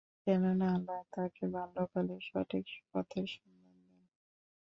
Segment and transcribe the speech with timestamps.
[0.23, 4.05] কেননা, আল্লাহ তাঁকে বাল্যকালেই সঠিক পথের সন্ধান দেন।